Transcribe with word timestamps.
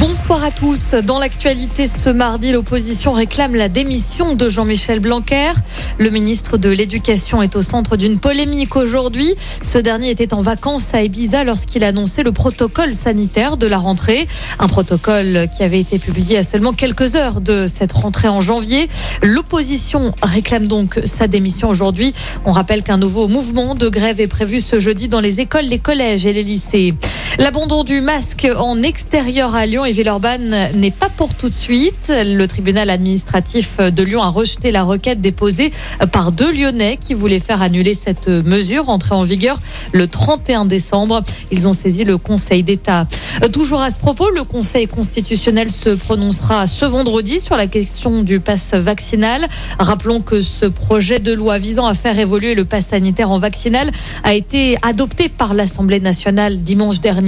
Bonsoir 0.00 0.42
à 0.42 0.50
tous. 0.50 0.94
Dans 0.94 1.18
l'actualité 1.18 1.86
ce 1.86 2.08
mardi, 2.08 2.52
l'opposition 2.52 3.12
réclame 3.12 3.54
la 3.54 3.68
démission 3.68 4.34
de 4.34 4.48
Jean-Michel 4.48 4.98
Blanquer. 4.98 5.52
Le 5.98 6.08
ministre 6.08 6.56
de 6.56 6.70
l'Éducation 6.70 7.42
est 7.42 7.54
au 7.54 7.60
centre 7.60 7.98
d'une 7.98 8.18
polémique 8.18 8.76
aujourd'hui. 8.76 9.34
Ce 9.60 9.76
dernier 9.76 10.08
était 10.08 10.32
en 10.32 10.40
vacances 10.40 10.94
à 10.94 11.02
Ibiza 11.02 11.44
lorsqu'il 11.44 11.84
annonçait 11.84 12.22
le 12.22 12.32
protocole 12.32 12.94
sanitaire 12.94 13.58
de 13.58 13.66
la 13.66 13.76
rentrée. 13.76 14.26
Un 14.58 14.68
protocole 14.68 15.48
qui 15.54 15.64
avait 15.64 15.80
été 15.80 15.98
publié 15.98 16.38
à 16.38 16.42
seulement 16.44 16.72
quelques 16.72 17.14
heures 17.14 17.42
de 17.42 17.66
cette 17.66 17.92
rentrée 17.92 18.28
en 18.28 18.40
janvier. 18.40 18.88
L'opposition 19.22 20.14
réclame 20.22 20.66
donc 20.66 20.98
sa 21.04 21.28
démission 21.28 21.68
aujourd'hui. 21.68 22.14
On 22.46 22.52
rappelle 22.52 22.82
qu'un 22.82 22.96
nouveau 22.96 23.28
mouvement 23.28 23.74
de 23.74 23.90
grève 23.90 24.18
est 24.18 24.28
prévu 24.28 24.60
ce 24.60 24.80
jeudi 24.80 25.08
dans 25.08 25.20
les 25.20 25.40
écoles, 25.40 25.66
les 25.66 25.78
collèges 25.78 26.24
et 26.24 26.32
les 26.32 26.42
lycées. 26.42 26.94
L'abandon 27.38 27.84
du 27.84 28.00
masque 28.00 28.46
en 28.56 28.82
extérieur 28.82 29.54
à 29.54 29.64
Lyon 29.64 29.84
et 29.84 29.92
Villeurbanne 29.92 30.54
n'est 30.74 30.90
pas 30.90 31.08
pour 31.08 31.34
tout 31.34 31.48
de 31.48 31.54
suite. 31.54 32.10
Le 32.10 32.46
tribunal 32.46 32.90
administratif 32.90 33.78
de 33.78 34.02
Lyon 34.02 34.20
a 34.22 34.28
rejeté 34.28 34.72
la 34.72 34.82
requête 34.82 35.20
déposée 35.20 35.70
par 36.12 36.32
deux 36.32 36.52
Lyonnais 36.52 36.98
qui 36.98 37.14
voulaient 37.14 37.38
faire 37.38 37.62
annuler 37.62 37.94
cette 37.94 38.28
mesure 38.28 38.88
entrée 38.88 39.14
en 39.14 39.22
vigueur 39.22 39.58
le 39.92 40.08
31 40.08 40.64
décembre. 40.64 41.22
Ils 41.50 41.68
ont 41.68 41.72
saisi 41.72 42.04
le 42.04 42.18
Conseil 42.18 42.62
d'État. 42.62 43.06
Toujours 43.52 43.80
à 43.80 43.90
ce 43.90 43.98
propos, 43.98 44.28
le 44.30 44.44
Conseil 44.44 44.88
constitutionnel 44.88 45.70
se 45.70 45.90
prononcera 45.90 46.66
ce 46.66 46.84
vendredi 46.84 47.38
sur 47.38 47.56
la 47.56 47.68
question 47.68 48.22
du 48.22 48.40
pass 48.40 48.74
vaccinal. 48.74 49.46
Rappelons 49.78 50.20
que 50.20 50.40
ce 50.40 50.66
projet 50.66 51.20
de 51.20 51.32
loi 51.32 51.58
visant 51.58 51.86
à 51.86 51.94
faire 51.94 52.18
évoluer 52.18 52.54
le 52.54 52.64
pass 52.64 52.88
sanitaire 52.88 53.30
en 53.30 53.38
vaccinal 53.38 53.90
a 54.24 54.34
été 54.34 54.76
adopté 54.82 55.28
par 55.28 55.54
l'Assemblée 55.54 56.00
nationale 56.00 56.62
dimanche 56.62 57.00
dernier. 57.00 57.19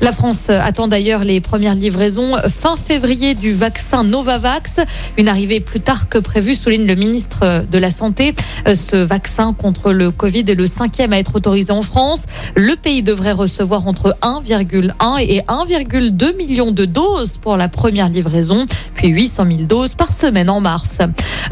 La 0.00 0.12
France 0.12 0.48
attend 0.48 0.88
d'ailleurs 0.88 1.22
les 1.22 1.40
premières 1.40 1.74
livraisons 1.74 2.36
fin 2.48 2.74
février 2.76 3.34
du 3.34 3.52
vaccin 3.52 4.02
Novavax. 4.02 4.80
Une 5.18 5.28
arrivée 5.28 5.60
plus 5.60 5.80
tard 5.80 6.08
que 6.08 6.18
prévu, 6.18 6.54
souligne 6.54 6.86
le 6.86 6.94
ministre 6.94 7.64
de 7.70 7.78
la 7.78 7.90
Santé. 7.90 8.34
Ce 8.66 8.96
vaccin 8.96 9.52
contre 9.52 9.92
le 9.92 10.10
Covid 10.10 10.44
est 10.48 10.54
le 10.54 10.66
cinquième 10.66 11.12
à 11.12 11.18
être 11.18 11.34
autorisé 11.34 11.72
en 11.72 11.82
France. 11.82 12.24
Le 12.54 12.76
pays 12.76 13.02
devrait 13.02 13.32
recevoir 13.32 13.86
entre 13.86 14.16
1,1 14.22 15.20
et 15.20 15.40
1,2 15.40 16.36
million 16.36 16.70
de 16.70 16.84
doses 16.86 17.36
pour 17.36 17.56
la 17.56 17.68
première 17.68 18.08
livraison, 18.08 18.64
puis 19.06 19.12
800 19.12 19.46
000 19.46 19.66
doses 19.68 19.94
par 19.94 20.12
semaine 20.12 20.50
en 20.50 20.60
mars. 20.60 20.98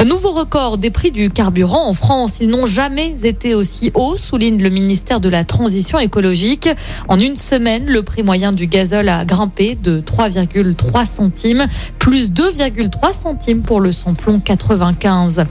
Nouveau 0.05 0.33
record 0.33 0.77
des 0.77 0.91
prix 0.91 1.12
du 1.12 1.30
carburant 1.30 1.88
en 1.88 1.92
France. 1.92 2.38
Ils 2.41 2.48
n'ont 2.48 2.66
jamais 2.66 3.14
été 3.22 3.55
aussi 3.55 3.92
hauts, 3.94 4.16
souligne 4.16 4.60
le 4.60 4.70
ministère 4.70 5.20
de 5.20 5.28
la 5.28 5.44
Transition 5.44 5.98
écologique. 5.98 6.69
En 7.08 7.19
une 7.20 7.36
semaine, 7.36 7.86
le 7.86 8.02
prix 8.02 8.22
moyen 8.22 8.52
du 8.52 8.66
gazole 8.66 9.08
a 9.08 9.25
grimpé 9.25 9.77
de 9.80 10.00
3,3 10.00 11.06
centimes, 11.06 11.64
plus 11.98 12.32
2,3 12.32 13.14
centimes 13.14 13.62
pour 13.62 13.80
le 13.80 13.92
samplon 13.92 14.41
95. 14.41 15.44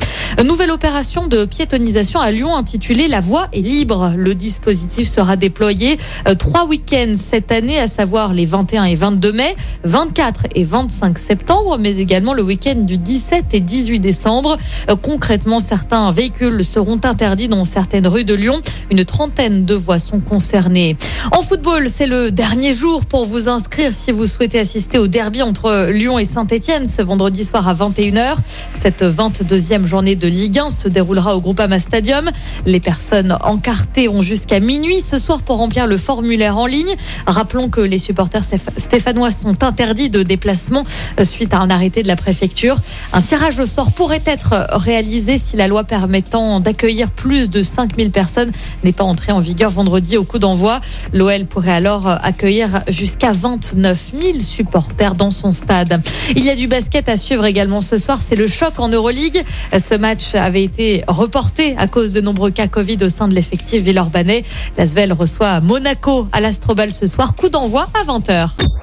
Nouvelle 0.43 0.71
opération 0.71 1.27
de 1.27 1.45
piétonisation 1.45 2.19
à 2.19 2.31
Lyon 2.31 2.55
intitulée 2.55 3.07
La 3.07 3.21
voie 3.21 3.47
est 3.53 3.61
libre. 3.61 4.13
Le 4.17 4.35
dispositif 4.35 5.07
sera 5.07 5.35
déployé 5.35 5.97
euh, 6.27 6.35
trois 6.35 6.65
week-ends 6.65 7.13
cette 7.17 7.51
année, 7.51 7.79
à 7.79 7.87
savoir 7.87 8.33
les 8.33 8.45
21 8.45 8.85
et 8.85 8.95
22 8.95 9.31
mai, 9.31 9.55
24 9.83 10.43
et 10.55 10.63
25 10.63 11.17
septembre, 11.17 11.77
mais 11.79 11.92
également 11.99 12.33
le 12.33 12.43
week-end 12.43 12.75
du 12.75 12.97
17 12.97 13.53
et 13.53 13.59
18 13.59 13.99
décembre. 13.99 14.57
Euh, 14.89 14.95
concrètement, 14.95 15.59
certains 15.59 16.11
véhicules 16.11 16.63
seront 16.63 16.99
interdits 17.03 17.47
dans 17.47 17.65
certaines 17.65 18.07
rues 18.07 18.25
de 18.25 18.33
Lyon. 18.33 18.59
Une 18.91 19.05
trentaine 19.05 19.65
de 19.65 19.73
voies 19.73 19.99
sont 19.99 20.19
concernées. 20.19 20.95
En 21.31 21.41
football, 21.41 21.87
c'est 21.89 22.07
le 22.07 22.31
dernier 22.31 22.73
jour 22.73 23.05
pour 23.05 23.25
vous 23.25 23.49
inscrire 23.49 23.91
si 23.91 24.11
vous 24.11 24.27
souhaitez 24.27 24.59
assister 24.59 24.97
au 24.97 25.07
derby 25.07 25.41
entre 25.41 25.89
Lyon 25.91 26.19
et 26.19 26.25
Saint-Etienne 26.25 26.87
ce 26.87 27.01
vendredi 27.01 27.45
soir 27.45 27.67
à 27.67 27.73
21h. 27.73 28.35
Cette 28.71 29.03
22e 29.03 29.85
journée 29.85 30.15
de 30.15 30.27
Ligue 30.27 30.59
1 30.59 30.69
se 30.69 30.87
déroulera 30.87 31.35
au 31.35 31.41
Groupama 31.41 31.79
Stadium. 31.79 32.29
Les 32.65 32.79
personnes 32.79 33.37
encartées 33.41 34.09
ont 34.09 34.21
jusqu'à 34.21 34.59
minuit 34.59 35.01
ce 35.01 35.17
soir 35.17 35.43
pour 35.43 35.57
remplir 35.57 35.87
le 35.87 35.97
formulaire 35.97 36.57
en 36.57 36.65
ligne. 36.65 36.95
Rappelons 37.25 37.69
que 37.69 37.81
les 37.81 37.97
supporters 37.97 38.43
stéphanois 38.77 39.31
sont 39.31 39.63
interdits 39.63 40.09
de 40.09 40.23
déplacement 40.23 40.83
suite 41.23 41.53
à 41.53 41.59
un 41.59 41.69
arrêté 41.73 42.03
de 42.03 42.07
la 42.07 42.15
préfecture. 42.15 42.77
Un 43.11 43.21
tirage 43.21 43.59
au 43.59 43.65
sort 43.65 43.91
pourrait 43.91 44.23
être 44.25 44.67
réalisé 44.71 45.37
si 45.37 45.55
la 45.55 45.67
loi 45.67 45.83
permettant 45.83 46.59
d'accueillir 46.59 47.11
plus 47.11 47.49
de 47.49 47.63
5000 47.63 48.11
personnes 48.11 48.51
n'est 48.83 48.93
pas 48.93 49.03
entrée 49.03 49.31
en 49.31 49.39
vigueur 49.39 49.69
vendredi 49.69 50.17
au 50.17 50.23
coup 50.23 50.39
d'envoi. 50.39 50.79
L'OL 51.13 51.45
pourrait 51.45 51.71
alors 51.71 52.07
accueillir 52.07 52.81
jusqu'à 52.87 53.31
29 53.31 54.13
000 54.21 54.39
supporters 54.39 55.15
dans 55.15 55.31
son 55.31 55.53
stade. 55.53 56.01
Il 56.35 56.43
y 56.43 56.49
a 56.49 56.55
du 56.55 56.67
basket 56.67 57.09
à 57.09 57.17
suivre 57.17 57.45
également 57.45 57.81
ce 57.81 57.97
soir. 57.97 58.19
C'est 58.21 58.35
le 58.35 58.47
choc 58.47 58.79
en 58.79 58.89
Euroleague. 58.89 59.43
Ce 59.77 59.95
match 59.95 60.35
avait 60.35 60.63
été 60.63 61.03
reporté 61.07 61.75
à 61.77 61.87
cause 61.87 62.11
de 62.11 62.21
nombreux 62.21 62.51
cas 62.51 62.67
Covid 62.67 62.97
au 63.01 63.09
sein 63.09 63.27
de 63.27 63.35
l'effectif 63.35 63.83
villeurbanais. 63.83 64.43
L'Asvel 64.77 65.13
reçoit 65.13 65.61
Monaco 65.61 66.27
à 66.31 66.39
l'Astrobal 66.39 66.91
ce 66.91 67.07
soir. 67.07 67.35
Coup 67.35 67.49
d'envoi 67.49 67.87
à 67.99 68.05
20h. 68.05 68.82